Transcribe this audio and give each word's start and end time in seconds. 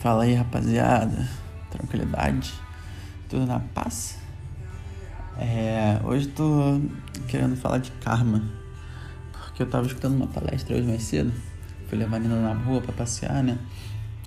Fala 0.00 0.24
aí, 0.24 0.32
rapaziada. 0.32 1.28
Tranquilidade? 1.70 2.54
Tudo 3.28 3.44
na 3.44 3.60
paz? 3.60 4.18
É, 5.38 6.00
hoje 6.02 6.26
tô 6.28 6.80
querendo 7.28 7.54
falar 7.54 7.76
de 7.76 7.90
karma. 7.90 8.42
Porque 9.30 9.62
eu 9.62 9.68
tava 9.68 9.86
escutando 9.86 10.16
uma 10.16 10.26
palestra 10.26 10.74
hoje 10.74 10.86
mais 10.86 11.02
cedo. 11.02 11.30
Fui 11.86 11.98
levar 11.98 12.16
a 12.16 12.18
Nina 12.18 12.40
na 12.40 12.54
rua 12.54 12.80
pra 12.80 12.94
passear, 12.94 13.42
né? 13.44 13.58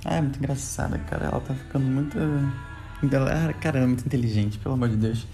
Ah, 0.06 0.18
é 0.18 0.22
muito 0.22 0.38
engraçada, 0.38 1.00
cara. 1.00 1.26
Ela 1.26 1.42
tá 1.42 1.56
ficando 1.56 1.86
muito. 1.86 2.20
Ela, 3.12 3.52
cara, 3.54 3.80
é 3.80 3.88
muito 3.88 4.06
inteligente, 4.06 4.60
pelo 4.60 4.76
amor 4.76 4.90
de 4.90 4.98
Deus. 4.98 5.26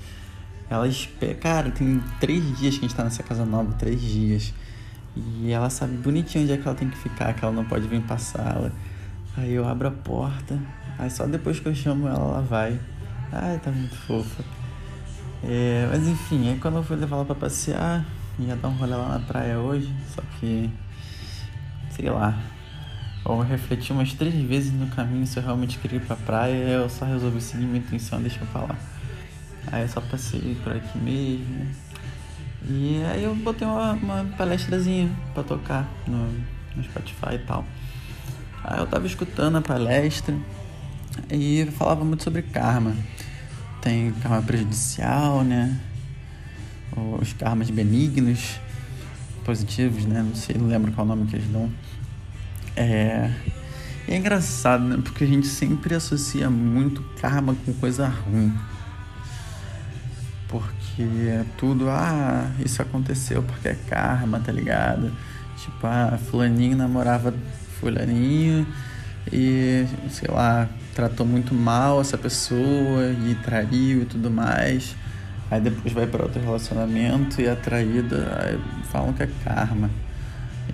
Ela 0.69 0.87
espera. 0.87 1.35
Cara, 1.35 1.69
tem 1.69 2.01
três 2.21 2.57
dias 2.57 2.75
que 2.75 2.85
a 2.85 2.87
gente 2.87 2.95
tá 2.95 3.03
nessa 3.03 3.23
casa 3.23 3.43
nova, 3.43 3.73
três 3.73 3.99
dias. 3.99 4.53
E 5.17 5.51
ela 5.51 5.69
sabe 5.69 5.97
bonitinho 5.97 6.45
onde 6.45 6.53
é 6.53 6.57
que 6.57 6.65
ela 6.65 6.77
tem 6.77 6.89
que 6.89 6.97
ficar, 6.97 7.33
que 7.33 7.43
ela 7.43 7.53
não 7.53 7.65
pode 7.65 7.89
vir 7.89 8.01
passar. 8.03 8.55
Ela 8.55 8.71
Aí 9.37 9.53
eu 9.53 9.67
abro 9.67 9.87
a 9.87 9.91
porta, 9.91 10.59
aí 10.97 11.09
só 11.09 11.25
depois 11.25 11.59
que 11.59 11.67
eu 11.67 11.75
chamo 11.75 12.07
ela, 12.07 12.17
ela 12.17 12.41
vai. 12.41 12.79
Ai, 13.31 13.59
tá 13.59 13.71
muito 13.71 13.95
fofa. 13.95 14.43
É, 15.43 15.87
mas 15.89 16.07
enfim, 16.07 16.49
aí 16.49 16.59
quando 16.59 16.77
eu 16.77 16.83
fui 16.83 16.97
levar 16.97 17.17
ela 17.17 17.25
pra 17.25 17.35
passear, 17.35 18.05
ia 18.37 18.55
dar 18.55 18.67
um 18.67 18.73
rolê 18.73 18.95
lá 18.95 19.09
na 19.09 19.19
praia 19.19 19.59
hoje, 19.59 19.93
só 20.13 20.21
que. 20.39 20.69
sei 21.91 22.09
lá. 22.09 22.37
Eu 23.25 23.39
refleti 23.41 23.91
umas 23.91 24.13
três 24.13 24.33
vezes 24.33 24.73
no 24.73 24.87
caminho 24.87 25.27
se 25.27 25.37
eu 25.37 25.43
realmente 25.43 25.77
queria 25.77 25.97
ir 25.97 26.05
pra 26.05 26.15
praia, 26.15 26.53
eu 26.53 26.89
só 26.89 27.05
resolvi 27.05 27.39
seguir 27.41 27.65
minha 27.65 27.79
intenção, 27.79 28.21
deixa 28.21 28.39
eu 28.39 28.47
falar. 28.47 28.77
Aí 29.71 29.83
eu 29.83 29.87
só 29.87 30.01
passei 30.01 30.57
por 30.63 30.73
aqui 30.75 30.97
mesmo. 30.97 31.67
E 32.67 33.03
aí 33.03 33.23
eu 33.23 33.35
botei 33.35 33.67
uma, 33.67 33.93
uma 33.93 34.25
palestrazinha 34.37 35.09
pra 35.33 35.43
tocar 35.43 35.87
no, 36.07 36.31
no 36.75 36.83
Spotify 36.83 37.35
e 37.35 37.39
tal. 37.39 37.65
Aí 38.63 38.79
eu 38.79 38.87
tava 38.87 39.07
escutando 39.07 39.57
a 39.57 39.61
palestra 39.61 40.35
e 41.31 41.67
falava 41.77 42.03
muito 42.03 42.23
sobre 42.23 42.41
karma. 42.41 42.95
Tem 43.81 44.11
karma 44.13 44.41
prejudicial, 44.41 45.43
né? 45.43 45.79
Os 47.19 47.33
karmas 47.33 47.69
benignos, 47.69 48.59
positivos, 49.45 50.05
né? 50.05 50.21
Não 50.21 50.35
sei, 50.35 50.57
não 50.57 50.67
lembro 50.67 50.91
qual 50.91 51.05
o 51.05 51.07
nome 51.07 51.27
que 51.27 51.35
eles 51.35 51.47
dão. 51.47 51.71
É, 52.75 53.31
é 54.07 54.17
engraçado, 54.17 54.83
né? 54.83 54.99
Porque 55.03 55.23
a 55.23 55.27
gente 55.27 55.47
sempre 55.47 55.95
associa 55.95 56.49
muito 56.49 57.01
karma 57.21 57.55
com 57.65 57.73
coisa 57.73 58.07
ruim. 58.07 58.53
Porque 60.47 61.03
é 61.03 61.45
tudo, 61.57 61.89
ah, 61.89 62.51
isso 62.63 62.81
aconteceu 62.81 63.43
porque 63.43 63.69
é 63.69 63.77
karma, 63.87 64.39
tá 64.39 64.51
ligado? 64.51 65.11
Tipo, 65.57 65.87
ah, 65.87 66.19
fulaninho 66.29 66.75
namorava 66.75 67.33
fulaninho 67.79 68.65
e, 69.31 69.85
sei 70.09 70.29
lá, 70.29 70.67
tratou 70.95 71.25
muito 71.25 71.53
mal 71.53 72.01
essa 72.01 72.17
pessoa 72.17 73.11
e 73.27 73.35
traiu 73.43 74.01
e 74.01 74.05
tudo 74.05 74.29
mais. 74.29 74.95
Aí 75.51 75.59
depois 75.59 75.93
vai 75.93 76.05
para 76.05 76.23
outro 76.23 76.41
relacionamento 76.41 77.41
e 77.41 77.47
a 77.47 77.55
traída 77.55 78.59
falam 78.91 79.13
que 79.13 79.23
é 79.23 79.29
karma. 79.43 79.89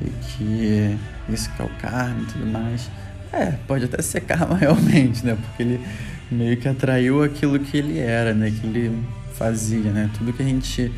E 0.02 0.10
que 0.10 0.98
isso 1.30 1.50
que 1.56 1.62
é 1.62 1.66
o 1.66 1.70
karma 1.80 2.22
e 2.22 2.26
tudo 2.26 2.46
mais. 2.46 2.90
É, 3.32 3.52
pode 3.68 3.86
até 3.86 4.02
ser 4.02 4.22
karma 4.22 4.56
realmente, 4.58 5.26
né? 5.26 5.38
Porque 5.40 5.64
ele 5.64 5.86
meio 6.32 6.58
que 6.58 6.68
atraiu 6.68 7.24
aquilo 7.24 7.60
que 7.60 7.78
ele 7.78 8.00
era, 8.00 8.34
né? 8.34 8.52
Que 8.52 8.68
ele 8.68 9.06
fazia, 9.34 9.92
né? 9.92 10.10
Tudo 10.18 10.34
que 10.34 10.42
a 10.42 10.46
gente 10.46 10.92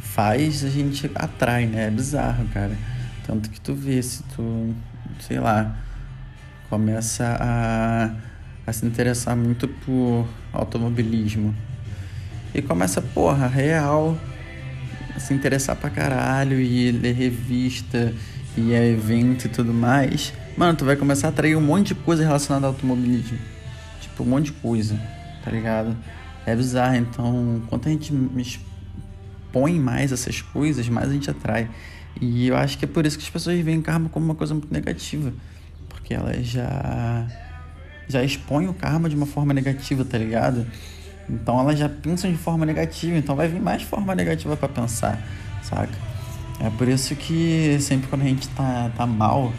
faz, 0.00 0.64
a 0.64 0.68
gente 0.68 1.10
atrai, 1.14 1.66
né? 1.66 1.86
É 1.86 1.90
bizarro, 1.90 2.46
cara. 2.52 2.76
Tanto 3.26 3.50
que 3.50 3.60
tu 3.60 3.74
vê, 3.74 4.02
se 4.02 4.22
tu 4.34 4.74
sei 5.20 5.38
lá, 5.38 5.76
começa 6.68 7.36
a, 7.40 8.10
a 8.66 8.72
se 8.72 8.86
interessar 8.86 9.36
muito 9.36 9.68
por 9.68 10.26
automobilismo. 10.52 11.54
E 12.54 12.62
começa, 12.62 13.00
porra, 13.00 13.46
real, 13.46 14.16
a 15.14 15.20
se 15.20 15.34
interessar 15.34 15.76
pra 15.76 15.90
caralho 15.90 16.60
e 16.60 16.90
ler 16.90 17.14
revista 17.14 18.12
e 18.56 18.72
é 18.72 18.90
evento 18.90 19.46
e 19.46 19.48
tudo 19.48 19.72
mais. 19.72 20.32
Mano, 20.56 20.76
tu 20.76 20.84
vai 20.84 20.96
começar 20.96 21.28
a 21.28 21.30
atrair 21.30 21.56
um 21.56 21.60
monte 21.60 21.88
de 21.88 21.94
coisa 21.94 22.24
relacionada 22.24 22.66
ao 22.66 22.72
automobilismo. 22.72 23.38
Tipo, 24.00 24.24
um 24.24 24.26
monte 24.26 24.46
de 24.46 24.52
coisa, 24.52 24.98
tá 25.44 25.50
ligado? 25.50 25.96
É 26.44 26.56
bizarro, 26.56 26.96
então, 26.96 27.62
quanto 27.68 27.88
a 27.88 27.92
gente 27.92 28.12
expõe 28.36 29.78
mais 29.78 30.12
essas 30.12 30.40
coisas, 30.40 30.88
mais 30.88 31.10
a 31.10 31.12
gente 31.12 31.30
atrai. 31.30 31.68
E 32.20 32.48
eu 32.48 32.56
acho 32.56 32.78
que 32.78 32.84
é 32.84 32.88
por 32.88 33.06
isso 33.06 33.16
que 33.16 33.24
as 33.24 33.30
pessoas 33.30 33.58
veem 33.60 33.80
karma 33.80 34.08
como 34.08 34.24
uma 34.24 34.34
coisa 34.34 34.54
muito 34.54 34.72
negativa. 34.72 35.32
Porque 35.88 36.14
elas 36.14 36.46
já, 36.46 37.26
já 38.08 38.22
expõem 38.22 38.68
o 38.68 38.74
karma 38.74 39.08
de 39.08 39.16
uma 39.16 39.26
forma 39.26 39.54
negativa, 39.54 40.04
tá 40.04 40.18
ligado? 40.18 40.66
Então 41.28 41.60
elas 41.60 41.78
já 41.78 41.88
pensam 41.88 42.30
de 42.30 42.38
forma 42.38 42.64
negativa, 42.64 43.16
então 43.16 43.36
vai 43.36 43.48
vir 43.48 43.60
mais 43.60 43.82
forma 43.82 44.14
negativa 44.14 44.56
para 44.56 44.68
pensar, 44.68 45.22
saca? 45.62 45.92
É 46.60 46.70
por 46.70 46.88
isso 46.88 47.14
que 47.14 47.78
sempre 47.80 48.08
quando 48.08 48.22
a 48.22 48.24
gente 48.24 48.48
tá, 48.48 48.90
tá 48.96 49.06
mal, 49.06 49.52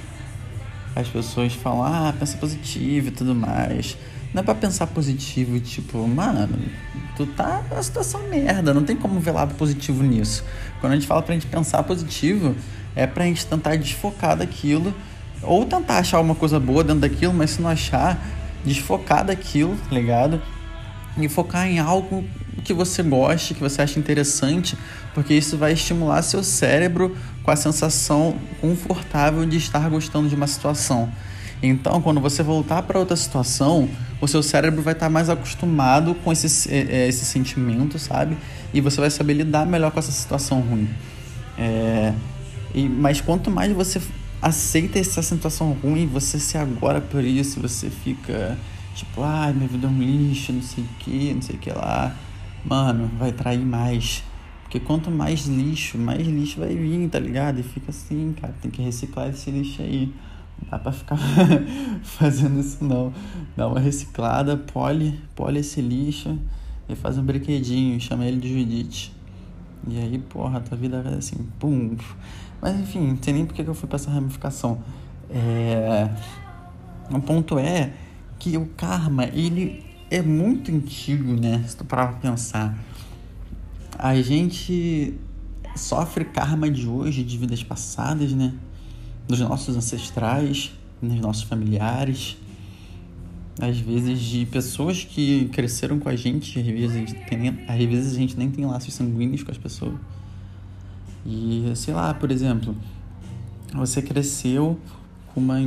as 0.96 1.08
pessoas 1.08 1.54
falam, 1.54 1.84
ah, 1.84 2.14
pensa 2.18 2.38
positivo 2.38 3.08
e 3.10 3.12
tudo 3.12 3.36
mais. 3.36 3.98
Não 4.34 4.42
é 4.42 4.44
pra 4.46 4.54
pensar 4.54 4.88
positivo, 4.88 5.60
tipo, 5.60 6.08
mano, 6.08 6.60
tu 7.18 7.26
tá 7.26 7.64
numa 7.70 7.82
situação 7.82 8.22
merda, 8.30 8.74
não 8.74 8.84
tem 8.84 8.96
como 8.96 9.20
ver 9.20 9.32
lado 9.32 9.56
positivo 9.56 10.04
nisso. 10.04 10.44
Quando 10.80 10.94
a 10.94 10.96
gente 10.96 11.08
fala 11.08 11.22
pra 11.22 11.34
gente 11.34 11.48
pensar 11.48 11.82
positivo, 11.84 12.56
é 12.96 13.08
pra 13.08 13.26
gente 13.26 13.46
tentar 13.46 13.76
desfocar 13.76 14.38
daquilo, 14.38 14.94
ou 15.42 15.66
tentar 15.66 15.98
achar 15.98 16.20
uma 16.20 16.36
coisa 16.36 16.60
boa 16.60 16.84
dentro 16.84 17.02
daquilo, 17.02 17.34
mas 17.34 17.52
se 17.52 17.62
não 17.62 17.70
achar, 17.70 18.24
desfocar 18.64 19.26
daquilo, 19.26 19.76
tá 19.76 19.96
ligado? 19.96 20.42
E 21.18 21.28
focar 21.28 21.68
em 21.68 21.80
algo 21.80 22.24
que 22.64 22.74
você 22.74 23.02
goste, 23.02 23.54
que 23.54 23.62
você 23.62 23.82
acha 23.82 24.00
interessante, 24.00 24.78
porque 25.14 25.34
isso 25.34 25.58
vai 25.58 25.74
estimular 25.74 26.22
seu 26.22 26.44
cérebro 26.44 27.16
com 27.42 27.52
a 27.52 27.56
sensação 27.56 28.36
confortável 28.62 29.46
de 29.46 29.58
estar 29.58 29.90
gostando 29.90 30.30
de 30.30 30.36
uma 30.36 30.48
situação. 30.48 31.12
Então, 31.62 32.02
quando 32.02 32.22
você 32.22 32.42
voltar 32.42 32.84
para 32.84 32.98
outra 32.98 33.16
situação, 33.16 33.90
o 34.22 34.28
seu 34.28 34.42
cérebro 34.42 34.82
vai 34.82 34.94
estar 34.94 35.08
tá 35.08 35.10
mais 35.10 35.30
acostumado 35.30 36.16
com 36.16 36.32
esse, 36.32 36.74
é, 36.74 37.04
é, 37.04 37.08
esse 37.08 37.26
sentimento, 37.26 38.00
sabe? 38.00 38.38
E 38.74 38.80
você 38.80 39.02
vai 39.02 39.10
saber 39.10 39.34
lidar 39.34 39.66
melhor 39.66 39.92
com 39.92 40.00
essa 40.00 40.12
situação 40.12 40.62
ruim. 40.62 40.90
É, 41.58 42.14
e, 42.74 42.88
mas 42.88 43.20
quanto 43.20 43.52
mais 43.52 43.72
você 43.74 44.02
aceita 44.42 45.00
essa 45.00 45.22
situação 45.22 45.74
ruim, 45.84 46.08
você 46.08 46.40
se 46.40 46.58
agora 46.58 47.02
por 47.02 47.24
isso, 47.24 47.60
você 47.60 47.90
fica 47.90 48.58
tipo, 48.96 49.22
ai, 49.22 49.52
ah, 49.52 49.54
minha 49.54 49.68
vida 49.68 49.88
é 49.88 49.90
um 49.90 50.00
lixo, 50.00 50.54
não 50.54 50.62
sei 50.62 50.84
o 50.84 50.88
que, 51.00 51.34
não 51.34 51.42
sei 51.42 51.56
o 51.56 51.60
que 51.60 51.72
lá. 51.72 52.16
Mano, 52.66 53.10
vai 53.18 53.32
trair 53.32 53.66
mais. 53.66 54.24
Porque 54.64 54.80
quanto 54.80 55.10
mais 55.10 55.46
lixo, 55.46 55.98
mais 55.98 56.26
lixo 56.26 56.60
vai 56.60 56.76
vir, 56.76 57.10
tá 57.10 57.20
ligado? 57.20 57.60
E 57.60 57.64
fica 57.64 57.90
assim, 57.90 58.36
cara, 58.40 58.54
tem 58.62 58.70
que 58.70 58.82
reciclar 58.82 59.30
esse 59.30 59.50
lixo 59.50 59.82
aí 59.82 60.14
dá 60.70 60.80
pra 60.80 60.92
ficar 60.92 61.18
fazendo 62.04 62.60
isso 62.60 62.84
não. 62.84 63.14
Dá 63.56 63.68
uma 63.68 63.80
reciclada, 63.80 64.58
pole, 64.58 65.20
pole 65.36 65.60
esse 65.60 65.82
lixo 65.82 66.38
e 66.88 66.96
faz 66.96 67.18
um 67.18 67.24
brinquedinho, 67.24 68.00
chama 68.00 68.26
ele 68.26 68.40
de 68.40 68.52
Judite. 68.52 69.14
E 69.88 69.98
aí, 69.98 70.18
porra, 70.18 70.60
tua 70.60 70.78
vida 70.78 71.02
vai 71.02 71.14
assim, 71.14 71.48
pum. 71.60 71.96
Mas 72.62 72.80
enfim, 72.80 73.08
não 73.08 73.18
sei 73.22 73.34
nem 73.34 73.46
porque 73.46 73.64
que 73.64 73.70
eu 73.70 73.74
fui 73.74 73.88
pra 73.88 73.96
essa 73.96 74.12
ramificação. 74.12 74.80
É... 75.30 76.10
O 77.12 77.20
ponto 77.22 77.58
é 77.58 77.94
que 78.38 78.58
o 78.58 78.68
karma, 78.78 79.26
ele 79.26 79.84
é 80.12 80.22
muito 80.22 80.72
antigo, 80.72 81.34
né? 81.34 81.64
Se 81.68 81.78
tu 81.78 81.86
parar 81.86 82.08
pra 82.08 82.32
pensar. 82.32 82.78
A 83.98 84.16
gente 84.22 85.14
sofre 85.76 86.26
karma 86.26 86.70
de 86.70 86.88
hoje, 86.88 87.24
de 87.24 87.38
vidas 87.38 87.64
passadas, 87.64 88.32
né? 88.32 88.54
Dos 89.30 89.40
nossos 89.40 89.78
ancestrais, 89.78 90.72
dos 91.00 91.20
nossos 91.20 91.44
familiares, 91.44 92.36
às 93.62 93.78
vezes 93.78 94.20
de 94.20 94.46
pessoas 94.48 95.04
que 95.04 95.48
cresceram 95.50 96.00
com 96.00 96.10
a 96.10 96.16
gente, 96.16 96.60
às 96.60 96.66
vezes, 96.66 96.96
a 96.96 97.00
gente 97.00 97.14
tem, 97.14 97.50
às 97.68 97.78
vezes 97.78 98.16
a 98.16 98.18
gente 98.18 98.36
nem 98.36 98.50
tem 98.50 98.66
laços 98.66 98.92
sanguíneos 98.92 99.44
com 99.44 99.52
as 99.52 99.58
pessoas. 99.58 99.94
E 101.24 101.72
sei 101.76 101.94
lá, 101.94 102.12
por 102.14 102.32
exemplo, 102.32 102.76
você 103.72 104.02
cresceu 104.02 104.80
com 105.34 105.40
uma 105.40 105.62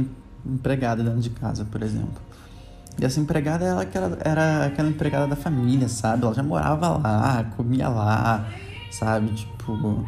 empregada 0.44 1.04
dentro 1.04 1.20
de 1.20 1.30
casa, 1.30 1.64
por 1.64 1.82
exemplo. 1.82 2.20
E 3.00 3.04
essa 3.04 3.20
empregada 3.20 3.64
ela 3.64 3.86
era 4.24 4.66
aquela 4.66 4.88
empregada 4.88 5.28
da 5.28 5.36
família, 5.36 5.88
sabe? 5.88 6.24
Ela 6.24 6.34
já 6.34 6.42
morava 6.42 6.88
lá, 6.98 7.44
comia 7.56 7.88
lá, 7.88 8.48
sabe? 8.90 9.32
Tipo, 9.32 10.04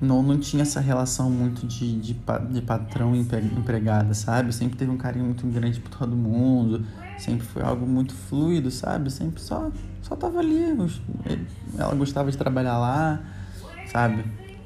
não, 0.00 0.22
não 0.22 0.38
tinha 0.38 0.62
essa 0.62 0.80
relação 0.80 1.30
muito 1.30 1.66
de, 1.66 2.00
de, 2.00 2.14
de 2.50 2.62
patrão 2.62 3.14
empregada, 3.14 4.14
sabe? 4.14 4.52
Sempre 4.54 4.76
teve 4.76 4.90
um 4.90 4.96
carinho 4.96 5.26
muito 5.26 5.46
grande 5.46 5.78
por 5.78 5.90
todo 5.90 6.16
mundo, 6.16 6.86
sempre 7.18 7.46
foi 7.46 7.62
algo 7.62 7.86
muito 7.86 8.14
fluido, 8.14 8.70
sabe? 8.70 9.10
Sempre 9.10 9.42
só, 9.42 9.70
só 10.02 10.16
tava 10.16 10.38
ali. 10.38 10.74
Ela 11.78 11.94
gostava 11.94 12.30
de 12.30 12.38
trabalhar 12.38 12.78
lá, 12.78 13.20
sabe? 13.92 14.24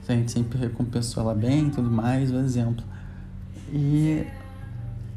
A 0.09 0.13
gente 0.13 0.31
sempre 0.31 0.59
recompensou 0.59 1.23
ela 1.23 1.35
bem 1.35 1.71
tudo 1.71 1.91
mais, 1.91 2.31
um 2.31 2.45
exemplo. 2.45 2.85
E 3.73 4.27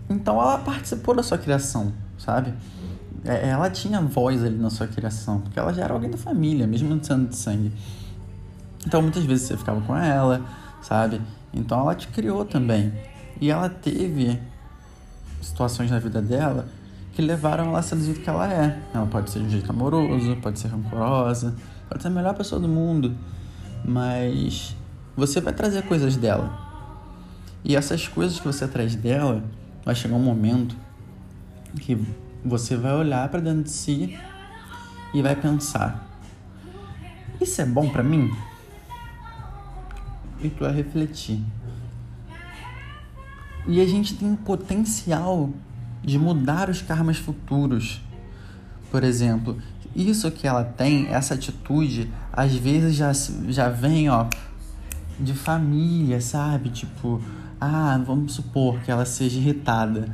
Então 0.10 0.42
ela 0.42 0.58
participou 0.60 1.14
da 1.14 1.22
sua 1.22 1.38
criação, 1.38 1.94
sabe? 2.18 2.54
É, 3.26 3.50
ela 3.50 3.70
tinha 3.70 4.02
voz 4.02 4.44
ali 4.44 4.58
na 4.58 4.70
sua 4.70 4.88
criação, 4.88 5.42
porque 5.42 5.60
ela 5.60 5.74
já 5.74 5.84
era 5.84 5.94
alguém 5.94 6.10
da 6.10 6.18
família, 6.18 6.66
mesmo 6.66 6.90
não 6.90 7.04
sendo 7.04 7.28
de 7.28 7.36
sangue. 7.36 7.72
Então 8.88 9.02
muitas 9.02 9.26
vezes 9.26 9.46
você 9.46 9.58
ficava 9.58 9.82
com 9.82 9.94
ela, 9.98 10.46
sabe? 10.82 11.22
Então 11.54 11.82
ela 11.82 11.94
te 11.94 12.08
criou 12.08 12.46
também. 12.46 12.94
E 13.42 13.52
ela 13.52 13.68
teve 13.68 14.40
situações 15.42 15.92
na 15.92 16.00
vida 16.00 16.22
dela 16.22 16.70
que 17.12 17.22
levaram 17.22 17.66
ela 17.66 17.80
a 17.80 17.82
ser 17.82 17.98
do 17.98 18.06
jeito 18.06 18.22
que 18.22 18.30
ela 18.30 18.50
é. 18.50 18.82
Ela 18.94 19.06
pode 19.06 19.30
ser 19.30 19.40
de 19.40 19.46
um 19.46 19.50
jeito 19.50 19.70
amoroso, 19.70 20.38
pode 20.38 20.58
ser 20.58 20.70
rancorosa, 20.70 21.54
pode 21.90 22.02
ser 22.02 22.08
a 22.08 22.12
melhor 22.12 22.34
pessoa 22.34 22.62
do 22.62 22.68
mundo, 22.70 23.14
mas 23.84 24.74
você 25.18 25.42
vai 25.42 25.52
trazer 25.52 25.84
coisas 25.84 26.16
dela. 26.16 26.50
E 27.66 27.76
essas 27.76 28.08
coisas 28.08 28.40
que 28.40 28.48
você 28.48 28.66
traz 28.70 28.96
dela, 28.96 29.44
vai 29.84 29.96
chegar 29.96 30.16
um 30.16 30.24
momento 30.24 30.78
que 31.82 32.02
você 32.46 32.78
vai 32.78 32.96
olhar 32.96 33.28
para 33.28 33.42
dentro 33.42 33.64
de 33.64 33.72
si 33.72 34.18
e 35.14 35.22
vai 35.22 35.36
pensar: 35.36 36.08
isso 37.42 37.62
é 37.62 37.66
bom 37.66 37.90
para 37.90 38.02
mim? 38.02 38.32
E 40.42 40.50
tu 40.50 40.64
vai 40.64 40.74
refletir. 40.74 41.42
E 43.68 43.82
a 43.82 43.86
gente 43.86 44.16
tem 44.16 44.32
o 44.32 44.38
potencial 44.38 45.50
de 46.04 46.18
mudar 46.18 46.70
os 46.70 46.82
karmas 46.82 47.18
futuros. 47.18 48.02
Por 48.90 49.04
exemplo, 49.04 49.58
isso 49.96 50.32
que 50.32 50.48
ela 50.48 50.64
tem, 50.64 51.08
essa 51.08 51.34
atitude, 51.34 52.10
às 52.32 52.54
vezes 52.54 52.96
já, 52.96 53.12
já 53.50 53.68
vem, 53.68 54.10
ó, 54.10 54.28
de 55.20 55.34
família, 55.34 56.22
sabe? 56.22 56.70
Tipo, 56.70 57.22
ah, 57.60 58.00
vamos 58.06 58.34
supor 58.34 58.80
que 58.82 58.92
ela 58.92 59.06
seja 59.06 59.38
irritada. 59.40 60.14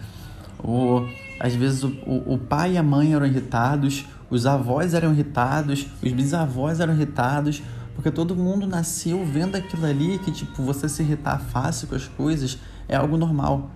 Ou 0.58 1.08
às 1.40 1.54
vezes 1.54 1.84
o, 1.84 1.94
o 2.26 2.38
pai 2.38 2.74
e 2.74 2.78
a 2.78 2.84
mãe 2.84 3.14
eram 3.14 3.26
irritados, 3.26 4.06
os 4.30 4.46
avós 4.46 4.94
eram 4.94 5.12
irritados, 5.12 5.86
os 6.02 6.12
bisavós 6.12 6.80
eram 6.80 6.94
irritados, 6.94 7.62
porque 7.96 8.12
todo 8.12 8.36
mundo 8.36 8.66
nasceu 8.68 9.26
vendo 9.26 9.56
aquilo 9.56 9.86
ali 9.86 10.20
que, 10.20 10.32
tipo, 10.32 10.64
você 10.64 10.90
se 10.90 11.04
irritar 11.04 11.40
fácil 11.40 11.88
com 11.88 11.96
as 11.96 12.08
coisas 12.08 12.58
é 12.88 12.96
algo 12.96 13.18
normal. 13.18 13.70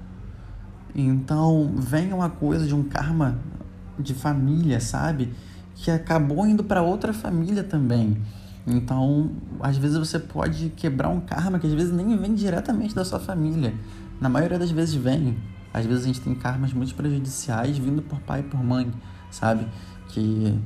Então, 0.96 1.72
vem 1.76 2.12
uma 2.12 2.30
coisa 2.30 2.66
de 2.66 2.74
um 2.74 2.84
karma 2.84 3.38
de 4.00 4.14
família, 4.14 4.80
sabe? 4.80 5.34
Que 5.76 5.92
acabou 5.92 6.46
indo 6.46 6.64
para 6.64 6.82
outra 6.82 7.14
família 7.14 7.64
também. 7.64 8.18
Então, 8.66 9.32
às 9.62 9.78
vezes 9.78 9.98
você 9.98 10.20
pode 10.20 10.70
quebrar 10.76 11.10
um 11.10 11.22
karma 11.22 11.60
que 11.60 11.68
às 11.68 11.74
vezes 11.74 11.94
nem 11.94 12.18
vem 12.18 12.34
diretamente 12.34 12.94
da 12.94 13.06
sua 13.06 13.20
família. 13.20 13.74
Na 14.20 14.28
maioria 14.28 14.58
das 14.58 14.72
vezes 14.72 14.96
vem. 14.96 15.38
Às 15.74 15.86
vezes 15.86 16.04
a 16.04 16.08
gente 16.08 16.22
tem 16.22 16.34
karmas 16.34 16.74
muito 16.74 16.94
prejudiciais 16.96 17.78
vindo 17.78 18.02
por 18.02 18.20
pai 18.22 18.40
e 18.40 18.44
por 18.44 18.62
mãe, 18.64 18.92
sabe? 19.30 19.68
Que 20.10 20.60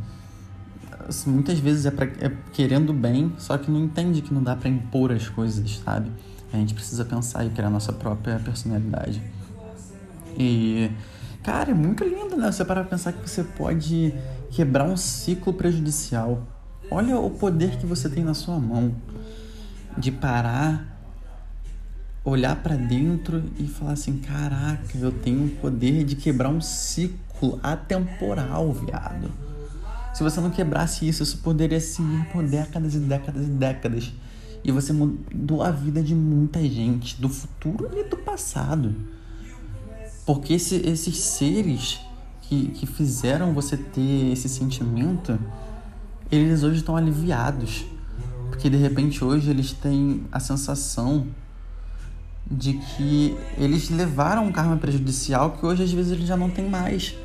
assim, 1.08 1.30
muitas 1.30 1.60
vezes 1.60 1.86
é, 1.86 1.92
pra, 1.92 2.06
é 2.06 2.32
querendo 2.54 2.94
bem, 2.94 3.34
só 3.38 3.58
que 3.58 3.70
não 3.70 3.80
entende 3.80 4.22
que 4.22 4.34
não 4.34 4.44
dá 4.44 4.56
para 4.56 4.70
impor 4.70 5.12
as 5.12 5.28
coisas, 5.28 5.82
sabe? 5.84 6.12
A 6.54 6.58
gente 6.58 6.74
precisa 6.74 7.06
pensar 7.06 7.46
e 7.46 7.50
criar 7.50 7.70
nossa 7.70 7.94
própria 7.94 8.38
personalidade. 8.40 9.22
E, 10.38 10.92
cara, 11.44 11.72
é 11.72 11.74
muito 11.74 12.04
lindo, 12.04 12.36
né? 12.36 12.52
Você 12.52 12.66
para 12.66 12.84
pensar 12.84 13.14
que 13.14 13.30
você 13.30 13.44
pode 13.44 14.14
quebrar 14.52 14.86
um 14.86 14.98
ciclo 14.98 15.54
prejudicial. 15.54 16.46
Olha 16.90 17.18
o 17.18 17.30
poder 17.30 17.78
que 17.78 17.86
você 17.86 18.10
tem 18.10 18.24
na 18.24 18.34
sua 18.34 18.60
mão 18.60 18.94
de 19.98 20.12
parar, 20.12 21.00
olhar 22.24 22.56
para 22.58 22.76
dentro 22.76 23.44
e 23.58 23.66
falar 23.66 23.94
assim: 23.94 24.18
caraca, 24.18 24.98
eu 24.98 25.12
tenho 25.12 25.46
o 25.46 25.50
poder 25.50 26.04
de 26.04 26.16
quebrar 26.16 26.50
um 26.50 26.62
ciclo 26.62 27.60
atemporal, 27.64 28.74
viado. 28.74 29.32
Se 30.14 30.24
você 30.24 30.42
não 30.42 30.50
quebrasse 30.50 31.08
isso, 31.08 31.24
isso 31.24 31.38
poderia 31.38 31.80
se 31.80 32.02
por 32.32 32.44
décadas 32.44 32.96
e 32.96 33.00
décadas 33.00 33.48
e 33.48 33.50
décadas. 33.50 34.12
E 34.64 34.72
você 34.72 34.94
mudou 34.94 35.64
a 35.64 35.72
vida 35.72 36.04
de 36.04 36.14
muita 36.14 36.62
gente, 36.62 37.20
do 37.20 37.30
futuro 37.30 37.90
e 37.98 38.04
do 38.04 38.18
passado. 38.18 38.94
Porque 40.26 40.54
esse, 40.54 40.76
esses 40.88 41.18
seres 41.18 42.00
que, 42.42 42.68
que 42.68 42.86
fizeram 42.86 43.54
você 43.54 43.76
ter 43.78 44.32
esse 44.32 44.48
sentimento, 44.48 45.40
eles 46.32 46.64
hoje 46.64 46.80
estão 46.80 46.96
aliviados. 46.96 47.86
Porque 48.50 48.70
de 48.70 48.78
repente 48.78 49.24
hoje 49.24 49.50
eles 49.50 49.72
têm 49.72 50.26
a 50.32 50.40
sensação 50.40 51.28
de 52.50 52.74
que 52.74 53.38
eles 53.58 53.90
levaram 53.90 54.46
um 54.46 54.52
karma 54.52 54.76
prejudicial 54.76 55.52
que 55.52 55.66
hoje 55.66 55.84
às 55.84 55.92
vezes 55.92 56.12
eles 56.12 56.28
já 56.28 56.36
não 56.36 56.50
tem 56.50 56.70
mais. 56.70 57.16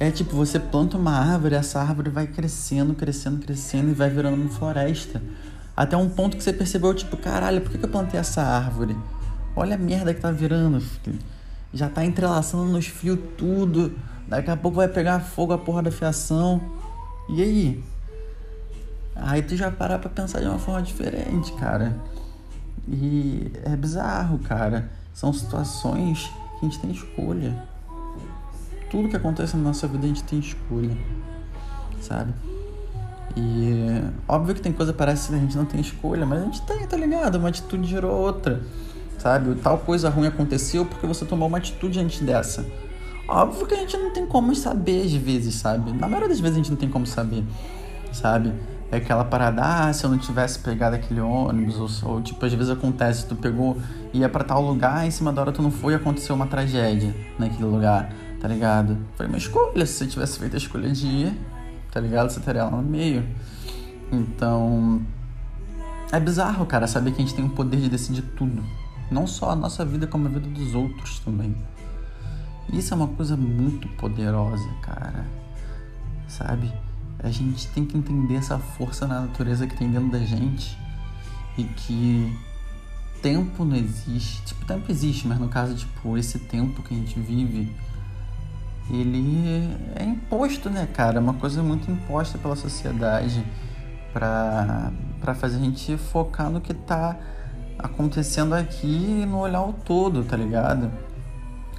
É 0.00 0.10
tipo, 0.12 0.36
você 0.36 0.60
planta 0.60 0.96
uma 0.96 1.12
árvore, 1.12 1.56
essa 1.56 1.80
árvore 1.80 2.08
vai 2.08 2.26
crescendo, 2.26 2.94
crescendo, 2.94 3.44
crescendo 3.44 3.90
e 3.90 3.94
vai 3.94 4.08
virando 4.08 4.40
uma 4.40 4.48
floresta. 4.48 5.20
Até 5.76 5.96
um 5.96 6.08
ponto 6.08 6.36
que 6.36 6.42
você 6.42 6.52
percebeu, 6.52 6.94
tipo, 6.94 7.16
caralho, 7.16 7.60
por 7.60 7.72
que 7.72 7.84
eu 7.84 7.88
plantei 7.88 8.18
essa 8.18 8.42
árvore? 8.42 8.96
Olha 9.56 9.74
a 9.74 9.78
merda 9.78 10.14
que 10.14 10.20
tá 10.20 10.30
virando, 10.30 10.80
já 11.74 11.88
tá 11.88 12.04
entrelaçando 12.04 12.64
nos 12.64 12.86
fios 12.86 13.18
tudo. 13.36 13.92
Daqui 14.28 14.50
a 14.50 14.56
pouco 14.56 14.76
vai 14.76 14.88
pegar 14.88 15.20
fogo 15.20 15.52
a 15.52 15.58
porra 15.58 15.82
da 15.82 15.90
fiação. 15.90 16.60
E 17.28 17.42
aí? 17.42 17.84
Aí 19.16 19.42
tu 19.42 19.56
já 19.56 19.70
parar 19.70 19.98
pra 19.98 20.08
pensar 20.08 20.40
de 20.40 20.46
uma 20.46 20.58
forma 20.58 20.80
diferente, 20.82 21.52
cara. 21.54 21.96
E 22.86 23.50
é 23.64 23.74
bizarro, 23.74 24.38
cara. 24.38 24.88
São 25.12 25.32
situações 25.32 26.30
que 26.58 26.66
a 26.66 26.68
gente 26.68 26.78
tem 26.78 26.90
escolha. 26.92 27.54
Tudo 28.90 29.08
que 29.08 29.16
acontece 29.16 29.56
na 29.56 29.64
nossa 29.64 29.86
vida 29.86 30.04
a 30.04 30.08
gente 30.08 30.24
tem 30.24 30.38
escolha, 30.38 30.96
sabe? 32.00 32.32
E 33.36 34.02
óbvio 34.26 34.54
que 34.54 34.60
tem 34.60 34.72
coisa 34.72 34.92
que 34.92 34.98
parece 34.98 35.28
que 35.28 35.34
a 35.34 35.38
gente 35.38 35.56
não 35.56 35.64
tem 35.64 35.80
escolha, 35.80 36.24
mas 36.24 36.42
a 36.42 36.44
gente 36.44 36.62
tem, 36.62 36.86
tá 36.86 36.96
ligado? 36.96 37.36
Uma 37.36 37.48
atitude 37.50 37.86
gerou 37.88 38.12
outra 38.12 38.62
sabe? 39.18 39.54
Tal 39.56 39.78
coisa 39.78 40.08
ruim 40.08 40.28
aconteceu 40.28 40.86
porque 40.86 41.06
você 41.06 41.24
tomou 41.24 41.48
uma 41.48 41.58
atitude 41.58 41.98
antes 42.00 42.20
dessa. 42.20 42.64
Óbvio 43.26 43.66
que 43.66 43.74
a 43.74 43.78
gente 43.78 43.96
não 43.96 44.12
tem 44.12 44.24
como 44.24 44.54
saber 44.54 45.04
às 45.04 45.12
vezes, 45.12 45.56
sabe? 45.56 45.92
Na 45.92 46.08
maioria 46.08 46.28
das 46.28 46.40
vezes 46.40 46.56
a 46.56 46.58
gente 46.58 46.70
não 46.70 46.78
tem 46.78 46.88
como 46.88 47.06
saber, 47.06 47.44
sabe? 48.10 48.54
É 48.90 48.96
aquela 48.96 49.22
parada, 49.22 49.60
ah, 49.62 49.92
se 49.92 50.02
eu 50.02 50.08
não 50.08 50.16
tivesse 50.16 50.60
pegado 50.60 50.96
aquele 50.96 51.20
ônibus, 51.20 52.02
ou, 52.02 52.10
ou 52.10 52.22
tipo, 52.22 52.42
às 52.46 52.54
vezes 52.54 52.70
acontece, 52.70 53.26
tu 53.26 53.36
pegou, 53.36 53.76
ia 54.14 54.30
para 54.30 54.44
tal 54.44 54.62
lugar, 54.62 55.06
em 55.06 55.10
cima 55.10 55.30
da 55.30 55.42
hora 55.42 55.52
tu 55.52 55.60
não 55.60 55.70
foi 55.70 55.94
aconteceu 55.94 56.34
uma 56.34 56.46
tragédia 56.46 57.14
naquele 57.38 57.64
lugar, 57.64 58.10
tá 58.40 58.48
ligado? 58.48 58.98
Foi 59.16 59.26
uma 59.26 59.38
escolha, 59.38 59.84
se 59.86 59.94
você 59.94 60.06
tivesse 60.06 60.38
feito 60.38 60.54
a 60.54 60.58
escolha 60.58 60.90
de 60.90 61.06
ir, 61.06 61.40
tá 61.90 62.00
ligado? 62.00 62.30
Você 62.30 62.38
estaria 62.38 62.64
lá 62.64 62.70
no 62.70 62.82
meio. 62.82 63.26
Então, 64.12 65.02
é 66.10 66.18
bizarro, 66.18 66.64
cara, 66.66 66.86
saber 66.86 67.12
que 67.12 67.22
a 67.22 67.24
gente 67.24 67.34
tem 67.34 67.44
o 67.44 67.50
poder 67.50 67.78
de 67.78 67.88
decidir 67.88 68.22
tudo, 68.36 68.64
não 69.10 69.26
só 69.26 69.50
a 69.50 69.56
nossa 69.56 69.84
vida, 69.84 70.06
como 70.06 70.26
a 70.26 70.30
vida 70.30 70.48
dos 70.48 70.74
outros 70.74 71.18
também. 71.20 71.54
Isso 72.72 72.92
é 72.92 72.96
uma 72.96 73.08
coisa 73.08 73.36
muito 73.36 73.88
poderosa, 73.96 74.68
cara. 74.82 75.24
Sabe? 76.26 76.72
A 77.18 77.30
gente 77.30 77.66
tem 77.68 77.84
que 77.84 77.96
entender 77.96 78.36
essa 78.36 78.58
força 78.58 79.06
na 79.06 79.22
natureza 79.22 79.66
que 79.66 79.76
tem 79.76 79.90
dentro 79.90 80.10
da 80.10 80.20
gente 80.20 80.78
e 81.56 81.64
que 81.64 82.38
tempo 83.22 83.64
não 83.64 83.76
existe. 83.76 84.42
Tipo, 84.42 84.64
tempo 84.66 84.90
existe, 84.90 85.26
mas 85.26 85.38
no 85.38 85.48
caso, 85.48 85.74
tipo, 85.74 86.16
esse 86.16 86.38
tempo 86.38 86.82
que 86.82 86.94
a 86.94 86.96
gente 86.96 87.18
vive, 87.18 87.74
ele 88.90 89.76
é 89.96 90.04
imposto, 90.04 90.70
né, 90.70 90.88
cara? 90.92 91.18
É 91.18 91.20
uma 91.20 91.34
coisa 91.34 91.62
muito 91.62 91.90
imposta 91.90 92.38
pela 92.38 92.56
sociedade 92.56 93.44
para 94.12 95.34
fazer 95.34 95.56
a 95.56 95.60
gente 95.60 95.96
focar 95.96 96.50
no 96.50 96.60
que 96.60 96.72
tá 96.72 97.16
acontecendo 97.78 98.54
aqui 98.54 99.24
no 99.26 99.38
olhar 99.38 99.62
o 99.62 99.72
todo, 99.72 100.24
tá 100.24 100.36
ligado? 100.36 100.90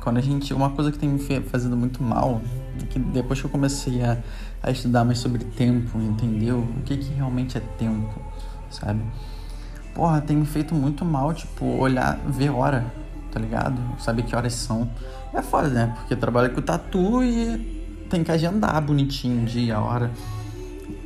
Quando 0.01 0.17
a 0.17 0.21
gente. 0.21 0.53
Uma 0.53 0.69
coisa 0.69 0.91
que 0.91 0.97
tem 0.97 1.09
me 1.09 1.19
fazendo 1.41 1.75
muito 1.75 2.01
mal, 2.01 2.41
é 2.81 2.85
que 2.85 2.97
depois 2.97 3.39
que 3.39 3.45
eu 3.45 3.49
comecei 3.49 4.01
a, 4.01 4.17
a 4.63 4.71
estudar 4.71 5.03
mais 5.03 5.19
sobre 5.19 5.43
tempo, 5.43 5.99
entendeu? 5.99 6.59
O 6.59 6.81
que, 6.83 6.97
que 6.97 7.13
realmente 7.13 7.57
é 7.57 7.61
tempo, 7.77 8.21
sabe? 8.69 9.01
Porra, 9.93 10.21
tem 10.21 10.37
me 10.37 10.45
feito 10.45 10.73
muito 10.73 11.03
mal, 11.03 11.33
tipo, 11.33 11.65
olhar, 11.65 12.17
ver 12.27 12.49
hora, 12.49 12.85
tá 13.31 13.39
ligado? 13.39 13.77
Saber 13.99 14.23
que 14.23 14.35
horas 14.35 14.53
são. 14.53 14.89
É 15.33 15.41
foda, 15.41 15.69
né? 15.69 15.93
Porque 15.98 16.15
trabalho 16.15 16.53
com 16.53 16.62
tatu 16.62 17.24
e 17.24 18.05
tem 18.09 18.24
que 18.24 18.31
agendar 18.31 18.81
bonitinho 18.81 19.45
dia, 19.45 19.79
hora. 19.79 20.12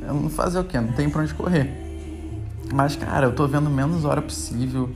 Eu 0.00 0.14
não 0.14 0.30
fazer 0.30 0.58
o 0.58 0.64
quê? 0.64 0.80
Não 0.80 0.92
tem 0.92 1.08
pra 1.10 1.22
onde 1.22 1.34
correr. 1.34 1.70
Mas, 2.72 2.96
cara, 2.96 3.26
eu 3.26 3.34
tô 3.34 3.46
vendo 3.46 3.68
menos 3.68 4.04
hora 4.04 4.22
possível 4.22 4.90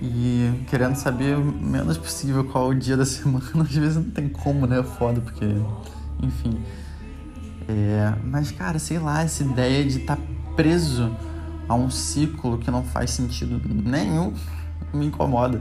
e 0.00 0.64
querendo 0.68 0.94
saber 0.94 1.36
menos 1.36 1.98
possível 1.98 2.44
qual 2.44 2.68
o 2.68 2.74
dia 2.74 2.96
da 2.96 3.04
semana. 3.06 3.44
Às 3.62 3.74
vezes 3.74 3.96
não 3.96 4.10
tem 4.10 4.28
como, 4.28 4.66
né? 4.66 4.80
É 4.80 4.82
foda, 4.82 5.20
porque, 5.20 5.46
enfim. 6.22 6.60
É, 7.68 8.14
mas, 8.24 8.50
cara, 8.50 8.78
sei 8.78 8.98
lá, 8.98 9.22
essa 9.22 9.42
ideia 9.42 9.84
de 9.84 9.98
estar 9.98 10.16
tá 10.16 10.22
preso 10.54 11.14
a 11.68 11.74
um 11.74 11.90
ciclo 11.90 12.58
que 12.58 12.70
não 12.70 12.82
faz 12.82 13.10
sentido 13.10 13.60
nenhum 13.68 14.32
me 14.92 15.06
incomoda, 15.06 15.60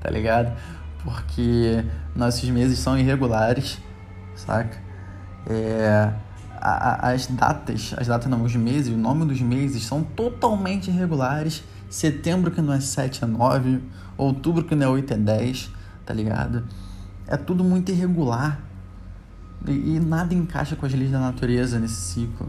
tá 0.00 0.08
ligado? 0.08 0.56
Porque 1.04 1.84
nossos 2.14 2.48
meses 2.50 2.78
são 2.78 2.98
irregulares, 2.98 3.78
saca? 4.34 4.78
É, 5.46 6.12
a, 6.60 7.08
a, 7.08 7.12
as 7.12 7.26
datas, 7.26 7.94
as 7.96 8.06
datas 8.06 8.30
não, 8.30 8.42
os 8.42 8.54
meses, 8.54 8.94
o 8.94 8.96
nome 8.96 9.24
dos 9.24 9.40
meses 9.40 9.84
são 9.84 10.04
totalmente 10.04 10.90
irregulares. 10.90 11.64
Setembro 11.90 12.50
que 12.50 12.62
não 12.62 12.72
é 12.72 12.80
7 12.80 13.24
é 13.24 13.26
9, 13.26 13.82
outubro 14.16 14.64
que 14.64 14.74
não 14.74 14.86
é 14.86 14.90
8 14.90 15.12
é 15.12 15.16
10, 15.16 15.70
tá 16.06 16.14
ligado? 16.14 16.64
É 17.26 17.36
tudo 17.36 17.64
muito 17.64 17.90
irregular. 17.90 18.60
E, 19.66 19.96
e 19.96 20.00
nada 20.00 20.34
encaixa 20.34 20.76
com 20.76 20.86
as 20.86 20.92
leis 20.92 21.10
da 21.10 21.20
natureza 21.20 21.78
nesse 21.78 21.94
ciclo, 21.94 22.48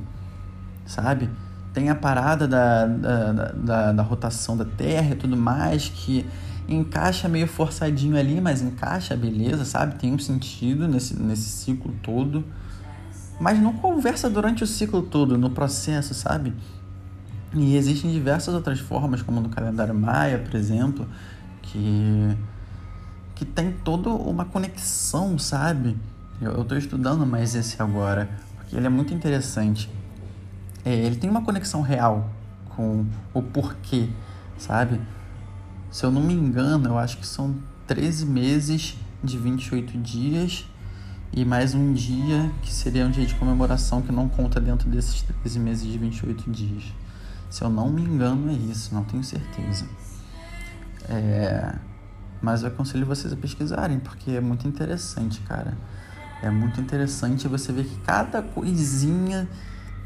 sabe? 0.86 1.30
Tem 1.74 1.90
a 1.90 1.96
parada 1.96 2.48
da, 2.48 2.86
da, 2.86 3.32
da, 3.32 3.92
da 3.92 4.04
rotação 4.04 4.56
da 4.56 4.66
Terra 4.66 5.14
e 5.14 5.16
tudo 5.16 5.36
mais, 5.36 5.90
que 5.90 6.26
encaixa 6.68 7.28
meio 7.28 7.48
forçadinho 7.48 8.18
ali, 8.18 8.40
mas 8.40 8.62
encaixa, 8.62 9.16
beleza, 9.16 9.66
sabe? 9.66 9.96
Tem 9.96 10.14
um 10.14 10.20
sentido 10.20 10.88
nesse, 10.88 11.16
nesse 11.22 11.50
ciclo 11.50 11.94
todo. 12.02 12.44
Mas 13.40 13.60
não 13.60 13.74
conversa 13.74 14.30
durante 14.30 14.64
o 14.64 14.68
ciclo 14.68 15.02
todo, 15.02 15.38
no 15.38 15.50
processo, 15.50 16.14
sabe? 16.14 16.54
E 17.54 17.76
existem 17.76 18.12
diversas 18.12 18.54
outras 18.54 18.80
formas, 18.80 19.22
como 19.22 19.42
no 19.42 19.50
calendário 19.50 19.94
Maia, 19.94 20.40
por 20.40 20.56
exemplo, 20.56 21.08
que, 21.62 22.38
que 23.36 23.46
tem 23.46 23.72
toda 23.72 24.10
uma 24.10 24.46
conexão, 24.46 25.38
sabe? 25.38 25.98
Eu 26.42 26.62
estou 26.62 26.78
estudando 26.78 27.26
mais 27.26 27.56
esse 27.56 27.82
agora, 27.82 28.30
porque 28.56 28.76
ele 28.76 28.86
é 28.86 28.90
muito 28.90 29.14
interessante. 29.14 29.90
É, 30.86 30.94
ele 30.94 31.16
tem 31.16 31.30
uma 31.30 31.44
conexão 31.44 31.82
real 31.82 32.30
com 32.76 33.06
o 33.34 33.42
porquê, 33.42 34.10
sabe? 34.58 35.00
Se 35.94 36.04
eu 36.04 36.10
não 36.10 36.24
me 36.24 36.34
engano, 36.34 36.90
eu 36.90 36.98
acho 36.98 37.20
que 37.20 37.28
são 37.28 37.56
13 37.86 38.26
meses 38.26 38.98
de 39.24 39.38
28 39.38 39.96
dias 40.00 40.68
e 41.32 41.46
mais 41.46 41.76
um 41.76 41.94
dia 41.94 42.52
que 42.64 42.74
seria 42.74 43.06
um 43.06 43.12
dia 43.12 43.28
de 43.28 43.36
comemoração 43.36 44.02
que 44.02 44.12
não 44.12 44.28
conta 44.28 44.60
dentro 44.60 44.90
desses 44.90 45.22
13 45.22 45.60
meses 45.60 45.86
de 45.86 45.96
28 46.00 46.50
dias. 46.50 46.84
Se 47.48 47.64
eu 47.64 47.70
não 47.70 47.92
me 47.92 48.02
engano, 48.02 48.50
é 48.50 48.54
isso, 48.54 48.92
não 48.92 49.04
tenho 49.04 49.24
certeza. 49.24 49.88
É... 51.08 51.76
Mas 52.42 52.64
eu 52.64 52.70
aconselho 52.70 53.06
vocês 53.06 53.32
a 53.32 53.36
pesquisarem, 53.36 54.00
porque 54.00 54.32
é 54.32 54.42
muito 54.42 54.68
interessante, 54.68 55.42
cara. 55.42 55.78
É 56.42 56.50
muito 56.50 56.82
interessante 56.82 57.48
você 57.48 57.72
ver 57.72 57.86
que 57.86 58.00
cada 58.00 58.42
coisinha 58.42 59.48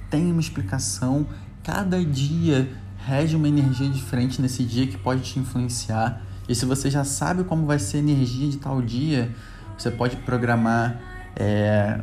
tem 0.09 0.33
uma 0.33 0.41
explicação, 0.41 1.25
cada 1.63 2.03
dia 2.03 2.77
rege 3.07 3.37
uma 3.37 3.47
energia 3.47 3.87
diferente 3.87 4.41
nesse 4.41 4.63
dia 4.63 4.85
que 4.85 4.97
pode 4.97 5.21
te 5.21 5.39
influenciar. 5.39 6.21
E 6.47 6.53
se 6.53 6.65
você 6.65 6.91
já 6.91 7.05
sabe 7.05 7.45
como 7.45 7.65
vai 7.65 7.79
ser 7.79 7.97
a 7.97 7.99
energia 8.01 8.49
de 8.49 8.57
tal 8.57 8.81
dia, 8.81 9.33
você 9.77 9.89
pode 9.89 10.17
programar 10.17 10.99
é, 11.33 12.01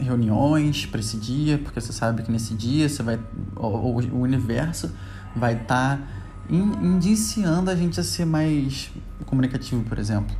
reuniões 0.00 0.86
para 0.86 1.00
esse 1.00 1.18
dia, 1.18 1.58
porque 1.58 1.78
você 1.78 1.92
sabe 1.92 2.22
que 2.22 2.32
nesse 2.32 2.54
dia 2.54 2.88
você 2.88 3.02
vai, 3.02 3.20
o, 3.54 3.66
o 3.66 4.20
universo 4.22 4.90
vai 5.34 5.60
estar 5.60 5.98
tá 5.98 6.02
indiciando 6.48 7.70
a 7.70 7.76
gente 7.76 8.00
a 8.00 8.02
ser 8.02 8.24
mais 8.24 8.90
comunicativo, 9.26 9.82
por 9.84 9.98
exemplo. 9.98 10.34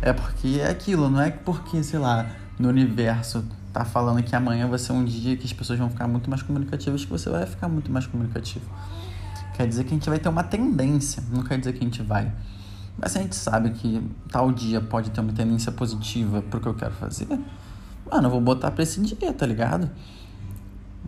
É 0.00 0.12
porque 0.12 0.58
é 0.60 0.68
aquilo, 0.68 1.08
não 1.08 1.20
é 1.20 1.30
porque, 1.30 1.84
sei 1.84 2.00
lá, 2.00 2.28
no 2.58 2.68
universo 2.68 3.44
tá 3.72 3.84
falando 3.84 4.22
que 4.24 4.34
amanhã 4.34 4.66
vai 4.66 4.78
ser 4.78 4.92
um 4.92 5.04
dia 5.04 5.36
que 5.36 5.46
as 5.46 5.52
pessoas 5.52 5.78
vão 5.78 5.88
ficar 5.88 6.08
muito 6.08 6.28
mais 6.28 6.42
comunicativas 6.42 7.04
que 7.04 7.10
você 7.10 7.30
vai 7.30 7.46
ficar 7.46 7.68
muito 7.68 7.92
mais 7.92 8.06
comunicativo. 8.08 8.66
Quer 9.54 9.66
dizer 9.66 9.84
que 9.84 9.90
a 9.90 9.94
gente 9.94 10.08
vai 10.08 10.18
ter 10.18 10.28
uma 10.28 10.42
tendência, 10.42 11.22
não 11.30 11.42
quer 11.42 11.58
dizer 11.58 11.72
que 11.74 11.80
a 11.80 11.84
gente 11.84 12.02
vai. 12.02 12.32
Mas 12.98 13.12
se 13.12 13.18
a 13.18 13.22
gente 13.22 13.36
sabe 13.36 13.70
que 13.70 14.02
tal 14.30 14.50
dia 14.50 14.80
pode 14.80 15.10
ter 15.10 15.20
uma 15.20 15.32
tendência 15.32 15.70
positiva 15.72 16.42
pro 16.42 16.60
que 16.60 16.66
eu 16.66 16.74
quero 16.74 16.92
fazer, 16.94 17.26
mano, 18.10 18.26
eu 18.26 18.30
vou 18.30 18.40
botar 18.40 18.70
pra 18.70 18.82
esse 18.82 19.00
dia, 19.00 19.32
tá 19.32 19.46
ligado? 19.46 19.90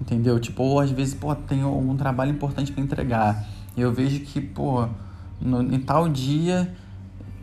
Entendeu? 0.01 0.39
Tipo, 0.39 0.63
ou 0.63 0.81
às 0.81 0.91
vezes, 0.91 1.15
pô, 1.15 1.35
tem 1.35 1.63
algum 1.63 1.97
trabalho 1.97 2.33
importante 2.33 2.73
para 2.73 2.83
entregar. 2.83 3.47
E 3.77 3.81
eu 3.81 3.93
vejo 3.93 4.21
que, 4.21 4.41
pô, 4.41 4.89
no, 5.41 5.63
em 5.63 5.79
tal 5.79 6.09
dia, 6.09 6.75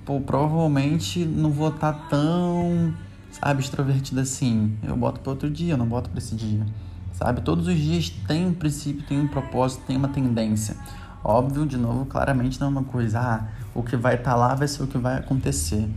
pô, 0.05 0.19
provavelmente 0.21 1.25
não 1.25 1.51
vou 1.51 1.69
estar 1.69 1.93
tá 1.93 2.07
tão, 2.09 2.93
sabe, 3.31 3.61
extrovertido 3.61 4.19
assim. 4.21 4.77
Eu 4.83 4.95
boto 4.95 5.19
para 5.21 5.31
outro 5.31 5.49
dia, 5.49 5.73
eu 5.73 5.77
não 5.77 5.87
boto 5.87 6.09
para 6.09 6.19
esse 6.19 6.35
dia 6.35 6.65
sabe? 7.21 7.41
Todos 7.41 7.67
os 7.67 7.77
dias 7.77 8.09
tem 8.27 8.47
um 8.47 8.53
princípio, 8.53 9.05
tem 9.05 9.19
um 9.19 9.27
propósito, 9.27 9.83
tem 9.85 9.95
uma 9.95 10.07
tendência. 10.07 10.75
Óbvio, 11.23 11.67
de 11.67 11.77
novo, 11.77 12.03
claramente 12.05 12.59
não 12.59 12.67
é 12.67 12.69
uma 12.71 12.83
coisa, 12.83 13.19
ah, 13.19 13.47
o 13.75 13.83
que 13.83 13.95
vai 13.95 14.15
estar 14.15 14.31
tá 14.31 14.35
lá 14.35 14.55
vai 14.55 14.67
ser 14.67 14.81
o 14.81 14.87
que 14.87 14.97
vai 14.97 15.17
acontecer. 15.17 15.87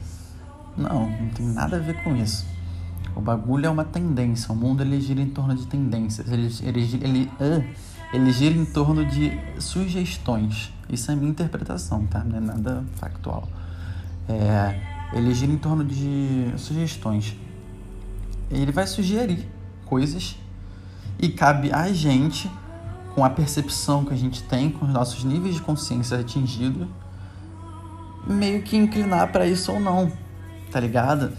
Não, 0.77 1.09
não 1.09 1.29
tem 1.31 1.47
nada 1.47 1.77
a 1.79 1.81
ver 1.81 1.95
com 2.05 2.15
isso. 2.15 2.45
O 3.17 3.23
bagulho 3.23 3.65
é 3.65 3.71
uma 3.71 3.85
tendência, 3.85 4.53
o 4.53 4.57
mundo 4.57 4.83
ele 4.83 5.01
gira 5.01 5.23
em 5.23 5.31
torno 5.31 5.55
de 5.55 5.67
tendências, 5.67 6.31
ele, 6.31 6.51
ele, 6.63 7.01
ele, 7.01 7.31
ele 8.13 8.33
gira 8.33 8.55
em 8.55 8.67
torno 8.67 9.07
de 9.07 9.33
sugestões. 9.59 10.75
Isso 10.91 11.11
é 11.11 11.17
minha 11.17 11.31
interpretação, 11.31 12.05
tá? 12.07 12.23
Não 12.23 12.37
é 12.37 12.41
nada 12.41 12.85
factual. 12.97 13.49
É, 14.29 14.79
ele 15.15 15.33
gira 15.33 15.53
em 15.53 15.57
torno 15.57 15.85
de 15.85 16.53
sugestões. 16.59 17.35
Ele 18.51 18.71
vai 18.71 18.87
sugerir 18.87 19.49
coisas 19.87 20.37
e 21.19 21.29
cabe 21.29 21.73
a 21.73 21.93
gente, 21.93 22.51
com 23.15 23.25
a 23.25 23.31
percepção 23.31 24.05
que 24.05 24.13
a 24.13 24.17
gente 24.17 24.43
tem, 24.43 24.71
com 24.71 24.87
os 24.87 24.93
nossos 24.93 25.25
níveis 25.25 25.55
de 25.55 25.63
consciência 25.63 26.19
atingidos, 26.19 26.87
meio 28.27 28.63
que 28.63 28.77
inclinar 28.77 29.31
para 29.31 29.47
isso 29.47 29.73
ou 29.73 29.81
não, 29.81 30.11
tá 30.71 30.81
ligado? 30.81 31.33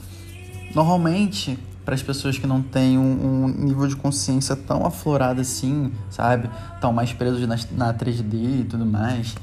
Normalmente, 0.74 1.58
para 1.84 1.96
as 1.96 2.02
pessoas 2.02 2.38
que 2.38 2.48
não 2.48 2.62
têm 2.62 2.98
um, 2.98 3.46
um, 3.46 3.48
nível 3.48 3.88
de 3.88 3.96
consciência 3.96 4.56
tão 4.56 4.86
aflorado 4.86 5.42
assim, 5.42 5.92
sabe? 6.10 6.50
Estão 6.74 6.92
mais 6.92 7.14
presos 7.14 7.48
na, 7.48 7.58
na 7.72 7.94
3D 7.94 8.62
e 8.62 8.64
tudo 8.64 8.86
mais, 8.86 9.36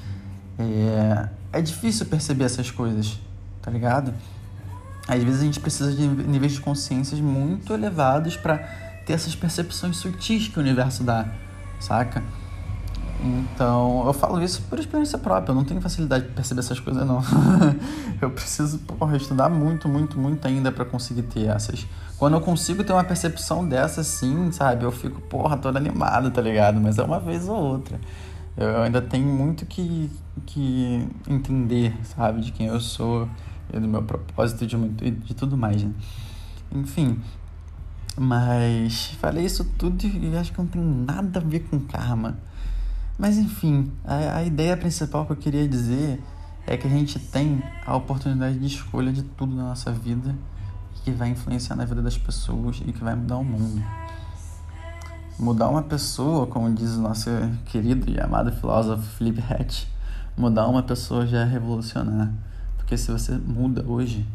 é, 0.58 1.28
é 1.52 1.62
difícil 1.62 2.06
perceber 2.06 2.44
essas 2.44 2.70
coisas, 2.70 3.18
tá 3.60 3.70
ligado? 3.70 4.12
Às 5.06 5.22
vezes 5.22 5.40
a 5.40 5.44
gente 5.44 5.60
precisa 5.60 5.92
de 5.92 6.06
níveis 6.06 6.52
de 6.52 6.60
consciência 6.60 7.16
muito 7.18 7.72
elevados 7.72 8.36
para 8.36 8.91
ter 9.04 9.14
essas 9.14 9.34
percepções 9.34 9.96
sutis 9.96 10.48
que 10.48 10.58
o 10.58 10.62
universo 10.62 11.02
dá, 11.02 11.26
saca? 11.80 12.22
Então, 13.24 14.04
eu 14.04 14.12
falo 14.12 14.42
isso 14.42 14.62
por 14.62 14.80
experiência 14.80 15.16
própria, 15.16 15.52
eu 15.52 15.54
não 15.54 15.64
tenho 15.64 15.80
facilidade 15.80 16.26
de 16.26 16.32
perceber 16.32 16.58
essas 16.58 16.80
coisas, 16.80 17.06
não. 17.06 17.22
eu 18.20 18.30
preciso, 18.30 18.80
porra, 18.80 19.16
estudar 19.16 19.48
muito, 19.48 19.88
muito, 19.88 20.18
muito 20.18 20.44
ainda 20.46 20.72
para 20.72 20.84
conseguir 20.84 21.22
ter 21.22 21.46
essas. 21.46 21.86
Quando 22.18 22.34
eu 22.34 22.40
consigo 22.40 22.82
ter 22.82 22.92
uma 22.92 23.04
percepção 23.04 23.66
dessa, 23.66 24.00
assim, 24.00 24.50
sabe, 24.50 24.84
eu 24.84 24.90
fico, 24.90 25.20
porra, 25.20 25.56
todo 25.56 25.76
animado, 25.76 26.32
tá 26.32 26.40
ligado? 26.40 26.80
Mas 26.80 26.98
é 26.98 27.02
uma 27.04 27.20
vez 27.20 27.48
ou 27.48 27.56
outra. 27.56 28.00
Eu 28.56 28.82
ainda 28.82 29.00
tenho 29.00 29.28
muito 29.28 29.64
que, 29.66 30.10
que 30.44 31.08
entender, 31.28 31.94
sabe, 32.02 32.40
de 32.40 32.50
quem 32.50 32.66
eu 32.66 32.80
sou 32.80 33.28
e 33.72 33.78
do 33.78 33.86
meu 33.86 34.02
propósito 34.02 34.66
de, 34.66 34.76
muito, 34.76 35.08
de 35.08 35.34
tudo 35.34 35.56
mais, 35.56 35.82
né? 35.82 35.92
Enfim, 36.72 37.18
mas 38.16 39.06
falei 39.20 39.44
isso 39.44 39.64
tudo 39.64 40.04
e 40.04 40.36
acho 40.36 40.52
que 40.52 40.58
não 40.58 40.66
tem 40.66 40.82
nada 40.82 41.40
a 41.40 41.42
ver 41.42 41.60
com 41.60 41.80
karma. 41.80 42.38
Mas 43.18 43.38
enfim, 43.38 43.92
a, 44.04 44.36
a 44.36 44.44
ideia 44.44 44.76
principal 44.76 45.26
que 45.26 45.32
eu 45.32 45.36
queria 45.36 45.66
dizer 45.66 46.22
é 46.66 46.76
que 46.76 46.86
a 46.86 46.90
gente 46.90 47.18
tem 47.18 47.62
a 47.86 47.96
oportunidade 47.96 48.58
de 48.58 48.66
escolha 48.66 49.12
de 49.12 49.22
tudo 49.22 49.54
na 49.54 49.64
nossa 49.64 49.92
vida 49.92 50.34
que 51.04 51.10
vai 51.10 51.30
influenciar 51.30 51.74
na 51.76 51.84
vida 51.84 52.00
das 52.00 52.16
pessoas 52.16 52.80
e 52.86 52.92
que 52.92 53.02
vai 53.02 53.14
mudar 53.14 53.36
o 53.36 53.44
mundo. 53.44 53.82
Mudar 55.38 55.68
uma 55.68 55.82
pessoa, 55.82 56.46
como 56.46 56.72
diz 56.72 56.92
o 56.92 57.00
nosso 57.00 57.30
querido 57.66 58.08
e 58.10 58.20
amado 58.20 58.52
filósofo 58.52 59.02
Philip 59.16 59.42
Hatch, 59.42 59.86
mudar 60.36 60.68
uma 60.68 60.82
pessoa 60.82 61.26
já 61.26 61.40
é 61.40 61.44
revolucionar. 61.44 62.32
Porque 62.76 62.96
se 62.96 63.10
você 63.10 63.32
muda 63.32 63.84
hoje, 63.86 64.26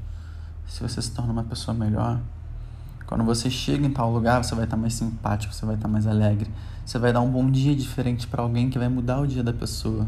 se 0.68 0.82
você 0.82 1.02
se 1.02 1.12
torna 1.12 1.32
uma 1.32 1.44
pessoa 1.44 1.76
melhor, 1.76 2.20
quando 3.08 3.24
você 3.24 3.50
chega 3.50 3.88
em 3.88 3.90
tal 3.90 4.12
lugar, 4.12 4.44
você 4.44 4.54
vai 4.54 4.66
estar 4.66 4.76
mais 4.76 4.94
simpático, 4.94 5.54
você 5.54 5.66
vai 5.66 5.76
estar 5.76 5.88
mais 5.88 6.06
alegre. 6.06 6.52
Você 6.86 7.00
vai 7.00 7.14
dar 7.14 7.22
um 7.22 7.32
bom 7.32 7.50
dia 7.50 7.74
diferente 7.74 8.28
para 8.28 8.44
alguém 8.44 8.70
que 8.70 8.78
vai 8.78 8.90
mudar 8.90 9.22
o 9.22 9.26
dia 9.26 9.42
da 9.42 9.54
pessoa. 9.54 10.06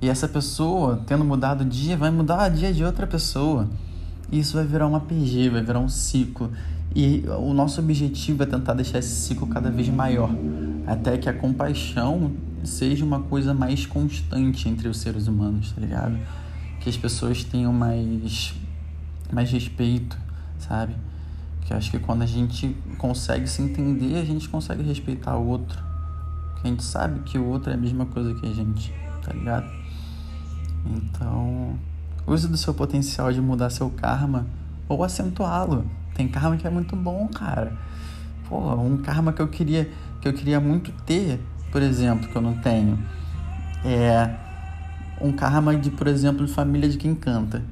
E 0.00 0.08
essa 0.08 0.28
pessoa, 0.28 1.02
tendo 1.04 1.24
mudado 1.24 1.62
o 1.62 1.64
dia, 1.64 1.96
vai 1.96 2.12
mudar 2.12 2.48
o 2.48 2.54
dia 2.54 2.72
de 2.72 2.84
outra 2.84 3.08
pessoa. 3.08 3.68
E 4.30 4.38
isso 4.38 4.56
vai 4.56 4.64
virar 4.64 4.86
uma 4.86 5.00
PG, 5.00 5.50
vai 5.50 5.62
virar 5.62 5.80
um 5.80 5.88
ciclo. 5.88 6.52
E 6.94 7.24
o 7.40 7.52
nosso 7.52 7.80
objetivo 7.80 8.44
é 8.44 8.46
tentar 8.46 8.74
deixar 8.74 9.00
esse 9.00 9.14
ciclo 9.26 9.48
cada 9.48 9.68
vez 9.68 9.88
maior, 9.88 10.30
até 10.86 11.18
que 11.18 11.28
a 11.28 11.32
compaixão 11.32 12.32
seja 12.62 13.04
uma 13.04 13.20
coisa 13.20 13.52
mais 13.52 13.84
constante 13.84 14.68
entre 14.68 14.86
os 14.86 14.98
seres 14.98 15.26
humanos, 15.26 15.72
tá 15.72 15.80
ligado? 15.80 16.16
Que 16.80 16.88
as 16.88 16.96
pessoas 16.96 17.42
tenham 17.42 17.72
mais 17.72 18.54
mais 19.32 19.50
respeito, 19.50 20.16
sabe? 20.58 20.94
Que 21.68 21.74
acho 21.74 21.90
que 21.90 21.98
quando 21.98 22.22
a 22.22 22.26
gente 22.26 22.74
consegue 22.96 23.46
se 23.46 23.60
entender, 23.60 24.16
a 24.16 24.24
gente 24.24 24.48
consegue 24.48 24.82
respeitar 24.82 25.36
o 25.36 25.46
outro. 25.46 25.78
Que 26.56 26.66
a 26.66 26.70
gente 26.70 26.82
sabe 26.82 27.20
que 27.20 27.36
o 27.36 27.44
outro 27.44 27.70
é 27.70 27.74
a 27.74 27.76
mesma 27.76 28.06
coisa 28.06 28.32
que 28.32 28.46
a 28.46 28.50
gente, 28.50 28.90
tá 29.22 29.34
ligado? 29.34 29.70
Então, 30.86 31.78
Use 32.28 32.46
do 32.46 32.58
seu 32.58 32.74
potencial 32.74 33.32
de 33.32 33.40
mudar 33.40 33.70
seu 33.70 33.88
karma 33.88 34.46
ou 34.86 35.02
acentuá-lo. 35.02 35.86
Tem 36.14 36.28
karma 36.28 36.58
que 36.58 36.66
é 36.66 36.70
muito 36.70 36.94
bom, 36.94 37.26
cara. 37.28 37.72
Pô, 38.46 38.74
um 38.74 38.98
karma 38.98 39.32
que 39.32 39.40
eu 39.40 39.48
queria 39.48 39.90
que 40.20 40.28
eu 40.28 40.32
queria 40.34 40.60
muito 40.60 40.92
ter, 41.06 41.40
por 41.70 41.80
exemplo, 41.80 42.28
que 42.28 42.36
eu 42.36 42.42
não 42.42 42.54
tenho, 42.58 42.98
é 43.84 44.34
um 45.20 45.32
karma 45.32 45.76
de, 45.76 45.90
por 45.90 46.06
exemplo, 46.06 46.46
família 46.48 46.88
de 46.88 46.98
quem 46.98 47.14
canta. 47.14 47.62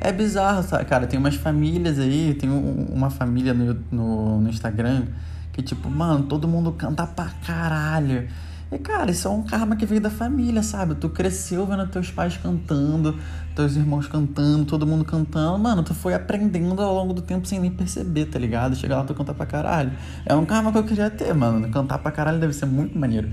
É 0.00 0.10
bizarro, 0.10 0.62
sabe? 0.62 0.84
cara. 0.86 1.06
Tem 1.06 1.18
umas 1.18 1.34
famílias 1.34 1.98
aí, 1.98 2.34
tem 2.34 2.48
uma 2.50 3.10
família 3.10 3.52
no, 3.52 3.78
no, 3.92 4.40
no 4.40 4.48
Instagram 4.48 5.04
que, 5.52 5.62
tipo, 5.62 5.90
mano, 5.90 6.24
todo 6.24 6.48
mundo 6.48 6.72
canta 6.72 7.06
pra 7.06 7.26
caralho. 7.46 8.26
E, 8.72 8.78
cara, 8.78 9.10
isso 9.10 9.26
é 9.26 9.30
um 9.30 9.42
karma 9.42 9.74
que 9.74 9.84
veio 9.84 10.00
da 10.00 10.10
família, 10.10 10.62
sabe? 10.62 10.94
Tu 10.94 11.08
cresceu 11.08 11.66
vendo 11.66 11.86
teus 11.88 12.10
pais 12.10 12.36
cantando, 12.36 13.18
teus 13.54 13.74
irmãos 13.74 14.06
cantando, 14.06 14.64
todo 14.64 14.86
mundo 14.86 15.04
cantando. 15.04 15.58
Mano, 15.58 15.82
tu 15.82 15.92
foi 15.92 16.14
aprendendo 16.14 16.80
ao 16.80 16.94
longo 16.94 17.12
do 17.12 17.20
tempo 17.20 17.46
sem 17.46 17.58
nem 17.58 17.70
perceber, 17.70 18.26
tá 18.26 18.38
ligado? 18.38 18.76
Chegar 18.76 18.98
lá 18.98 19.04
tu 19.04 19.12
cantar 19.12 19.34
pra 19.34 19.44
caralho. 19.44 19.92
É 20.24 20.34
um 20.34 20.46
karma 20.46 20.70
que 20.70 20.78
eu 20.78 20.84
queria 20.84 21.10
ter, 21.10 21.34
mano. 21.34 21.68
Cantar 21.68 21.98
pra 21.98 22.12
caralho 22.12 22.38
deve 22.38 22.52
ser 22.52 22.66
muito 22.66 22.96
maneiro. 22.96 23.30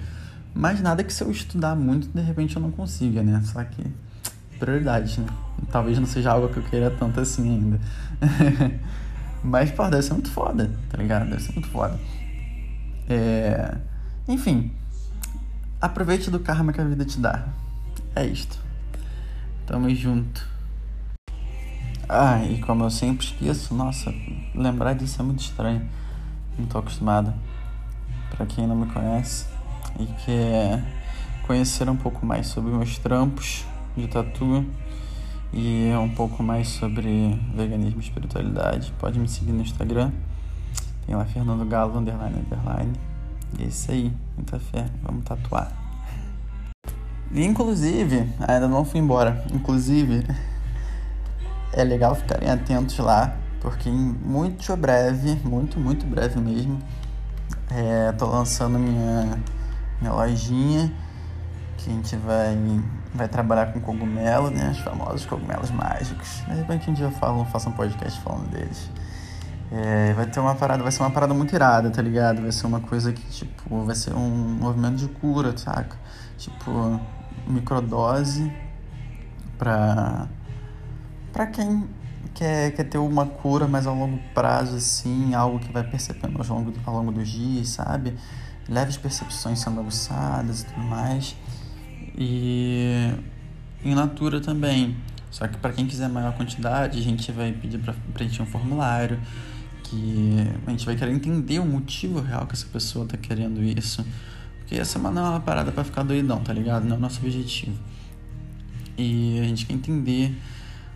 Mas 0.56 0.82
nada 0.82 1.04
que 1.04 1.14
se 1.14 1.24
eu 1.24 1.30
estudar 1.30 1.76
muito, 1.76 2.10
de 2.10 2.22
repente 2.22 2.56
eu 2.56 2.62
não 2.62 2.72
consiga, 2.72 3.22
né? 3.22 3.40
Só 3.46 3.64
que 3.64 3.86
prioridade, 4.58 5.22
né? 5.22 5.28
Talvez 5.72 6.00
não 6.00 6.06
seja 6.06 6.32
algo 6.32 6.50
que 6.50 6.58
eu 6.58 6.64
queira 6.64 6.92
tanto 6.92 7.20
assim 7.20 7.50
ainda. 7.50 7.80
Mas, 9.44 9.72
pô, 9.72 9.84
deve 9.90 10.02
ser 10.04 10.14
muito 10.14 10.32
foda, 10.32 10.72
tá 10.90 10.98
ligado? 10.98 11.30
Deve 11.30 11.42
ser 11.42 11.54
muito 11.54 11.68
foda. 11.70 12.00
É... 13.10 13.78
Enfim, 14.28 14.72
aproveite 15.80 16.30
do 16.30 16.40
karma 16.40 16.74
que 16.74 16.82
a 16.82 16.84
vida 16.84 17.06
te 17.06 17.20
dá. 17.20 17.48
É 18.16 18.26
isto. 18.26 18.60
Tamo 19.66 19.94
junto. 19.94 20.48
Ah, 22.10 22.44
e 22.44 22.60
como 22.60 22.84
eu 22.84 22.90
sempre 22.90 23.26
esqueço, 23.26 23.74
nossa, 23.74 24.14
lembrar 24.56 24.94
disso 24.94 25.22
é 25.22 25.26
muito 25.26 25.40
estranho. 25.40 25.88
Não 26.58 26.66
tô 26.66 26.78
acostumado. 26.80 27.34
Pra 28.32 28.46
quem 28.46 28.68
não 28.68 28.76
me 28.76 28.88
conhece 28.88 29.46
e 30.00 30.06
quer 30.26 30.84
conhecer 31.46 31.90
um 31.90 31.96
pouco 31.96 32.26
mais 32.26 32.48
sobre 32.48 32.72
meus 32.72 32.98
trampos 32.98 33.66
de 33.96 34.08
tatu 34.08 34.66
e 35.54 35.92
um 35.96 36.10
pouco 36.10 36.44
mais 36.44 36.68
sobre 36.68 37.40
veganismo 37.56 38.00
e 38.00 38.04
espiritualidade, 38.04 38.94
pode 39.00 39.20
me 39.20 39.28
seguir 39.28 39.52
no 39.52 39.62
Instagram. 39.62 40.12
Tem 41.06 41.16
lá 41.16 41.26
Fernando 41.26 41.66
Galo, 41.66 41.98
underline, 41.98 42.40
underline. 42.40 42.94
E 43.58 43.64
é 43.64 43.68
isso 43.68 43.92
aí, 43.92 44.14
muita 44.36 44.60
fé, 44.60 44.86
vamos 45.02 45.24
tatuar. 45.24 45.72
E, 47.32 47.44
inclusive, 47.44 48.30
ainda 48.48 48.68
não 48.68 48.86
fui 48.86 49.00
embora. 49.00 49.46
Inclusive, 49.54 50.26
é 51.74 51.84
legal 51.84 52.16
ficarem 52.16 52.50
atentos 52.50 52.98
lá, 53.00 53.36
porque 53.62 53.90
muito 53.90 54.76
breve, 54.76 55.36
muito, 55.44 55.80
muito 55.80 56.06
breve 56.06 56.40
mesmo, 56.40 56.80
é, 57.70 58.12
tô 58.14 58.26
lançando 58.26 58.80
minha, 58.80 59.38
minha 60.02 60.14
lojinha 60.14 60.92
que 61.78 61.90
a 61.90 61.94
gente 61.94 62.16
vai, 62.16 62.56
vai 63.18 63.28
trabalhar 63.28 63.74
com 63.74 63.82
cogumelo, 63.82 64.50
né? 64.50 64.70
Os 64.72 64.80
famosos 64.80 65.26
cogumelos 65.26 65.72
mágicos. 65.72 66.44
De 66.48 66.54
repente 66.54 66.90
um 66.90 66.94
dia 66.94 67.08
eu 67.08 67.12
falo, 67.12 67.44
faço 67.46 67.70
um 67.70 67.74
podcast 67.74 68.20
falando 68.22 68.50
deles. 68.50 68.90
É, 69.70 70.14
vai 70.14 70.26
ter 70.26 70.40
uma 70.40 70.56
parada, 70.56 70.82
vai 70.82 70.92
ser 70.92 71.04
uma 71.04 71.12
parada 71.12 71.34
muito 71.34 71.54
irada, 71.54 71.90
tá 71.90 72.02
ligado? 72.02 72.42
Vai 72.42 72.52
ser 72.52 72.68
uma 72.68 72.80
coisa 72.80 73.12
que, 73.12 73.22
tipo, 73.30 73.84
vai 73.84 73.96
ser 73.96 74.14
um 74.14 74.58
movimento 74.62 74.96
de 74.96 75.08
cura, 75.10 75.58
saca? 75.58 75.98
Tipo, 76.38 77.00
microdose 77.46 78.52
pra, 79.58 80.28
pra 81.34 81.48
quem 81.48 81.90
quer, 82.34 82.72
quer 82.72 82.84
ter 82.86 82.98
uma 82.98 83.26
cura, 83.26 83.68
mas 83.68 83.86
a 83.86 83.92
longo 83.92 84.20
prazo, 84.34 84.78
assim, 84.78 85.34
algo 85.34 85.60
que 85.60 85.72
vai 85.72 85.84
percebendo 85.84 86.40
ao 86.42 86.58
longo, 86.58 86.74
ao 86.86 86.94
longo 86.94 87.12
dos 87.12 87.28
dias, 87.28 87.70
sabe? 87.70 88.16
Leves 88.70 88.96
percepções 88.96 89.60
sendo 89.60 89.80
aguçadas 89.80 90.62
e 90.62 90.66
tudo 90.66 90.82
mais. 90.82 91.36
E 92.18 93.14
em 93.84 93.94
natura 93.94 94.42
também. 94.42 94.96
Só 95.30 95.48
que 95.48 95.58
para 95.58 95.72
quem 95.74 95.86
quiser 95.86 96.10
maior 96.10 96.34
quantidade, 96.34 96.98
a 96.98 97.02
gente 97.02 97.32
vai 97.32 97.52
pedir 97.52 97.78
para 97.78 97.94
preencher 98.14 98.42
um 98.42 98.46
formulário 98.46 99.20
que 99.84 100.36
a 100.66 100.72
gente 100.72 100.86
vai 100.86 100.96
querer 100.96 101.12
entender 101.12 101.60
o 101.60 101.66
motivo 101.66 102.20
real 102.20 102.46
que 102.46 102.54
essa 102.54 102.66
pessoa 102.68 103.06
tá 103.06 103.18
querendo 103.18 103.64
isso. 103.64 104.06
Porque 104.60 104.76
essa 104.76 105.00
não 105.00 105.26
é 105.26 105.30
uma 105.30 105.40
parada 105.40 105.72
para 105.72 105.84
ficar 105.84 106.04
doidão, 106.04 106.42
tá 106.42 106.52
ligado? 106.52 106.86
Não 106.86 106.96
é 106.96 106.98
o 106.98 107.02
nosso 107.02 107.20
objetivo. 107.22 107.78
E 108.98 109.40
a 109.40 109.44
gente 109.44 109.66
quer 109.66 109.74
entender 109.74 110.36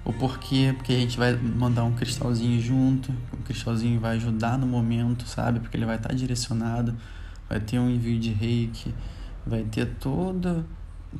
o 0.03 0.12
porquê, 0.12 0.73
porque 0.75 0.91
a 0.91 0.97
gente 0.97 1.17
vai 1.17 1.34
mandar 1.36 1.84
um 1.84 1.93
cristalzinho 1.93 2.60
junto, 2.60 3.13
o 3.31 3.38
cristalzinho 3.38 3.99
vai 3.99 4.15
ajudar 4.15 4.57
no 4.57 4.65
momento, 4.65 5.27
sabe? 5.27 5.60
Porque 5.60 5.77
ele 5.77 5.86
vai 5.86 5.97
estar 5.97 6.10
tá 6.10 6.15
direcionado, 6.15 6.95
vai 7.47 7.60
ter 7.60 7.79
um 7.79 7.89
envio 7.89 8.19
de 8.19 8.31
reiki, 8.31 8.93
vai 9.45 9.63
ter 9.63 9.86
toda 9.86 10.65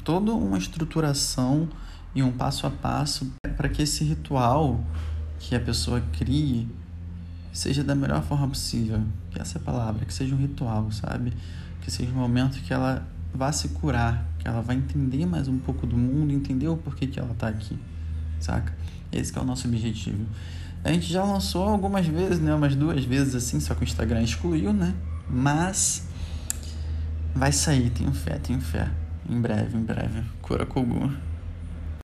toda 0.04 0.34
uma 0.34 0.58
estruturação 0.58 1.70
e 2.14 2.22
um 2.24 2.32
passo 2.32 2.68
a 2.68 2.70
passo 2.70 3.32
para 3.56 3.70
que 3.70 3.82
esse 3.82 4.04
ritual 4.04 4.84
que 5.40 5.56
a 5.56 5.60
pessoa 5.60 6.02
crie 6.14 6.70
seja 7.54 7.84
da 7.84 7.96
melhor 7.96 8.24
forma 8.24 8.48
possível. 8.48 9.04
Que 9.30 9.42
essa 9.42 9.58
é 9.58 9.62
palavra, 9.62 10.06
que 10.06 10.14
seja 10.14 10.36
um 10.36 10.38
ritual, 10.38 10.92
sabe? 10.92 11.34
Que 11.82 11.92
seja 11.92 12.12
um 12.12 12.16
momento 12.16 12.62
que 12.62 12.74
ela 12.74 13.08
vá 13.34 13.52
se 13.52 13.70
curar, 13.70 14.26
que 14.40 14.48
ela 14.48 14.62
vá 14.62 14.74
entender 14.74 15.26
mais 15.26 15.48
um 15.48 15.58
pouco 15.58 15.88
do 15.88 15.98
mundo, 15.98 16.32
entender 16.32 16.68
o 16.68 16.78
porquê 16.78 17.08
que 17.08 17.20
ela 17.20 17.32
está 17.32 17.48
aqui, 17.48 17.78
saca? 18.40 18.76
Esse 19.12 19.38
é 19.38 19.42
o 19.42 19.44
nosso 19.44 19.68
objetivo. 19.68 20.26
A 20.84 20.92
gente 20.92 21.12
já 21.12 21.24
lançou 21.24 21.68
algumas 21.68 22.08
vezes, 22.08 22.40
né? 22.40 22.54
Umas 22.54 22.76
duas 22.76 23.04
vezes 23.04 23.36
assim, 23.36 23.60
só 23.60 23.76
que 23.76 23.82
o 23.82 23.84
Instagram 23.84 24.24
excluiu, 24.24 24.74
né? 24.74 24.94
Mas 25.30 26.08
vai 27.36 27.52
sair, 27.52 27.90
tenho 27.92 28.12
fé, 28.12 28.38
tenho 28.40 28.60
fé. 28.60 28.90
Em 29.30 29.40
breve, 29.40 29.78
em 29.78 29.84
breve. 29.84 30.24
Cura 30.42 30.66
Kogu. 30.66 31.12